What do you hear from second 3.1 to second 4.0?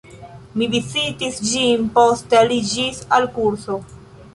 al kurso.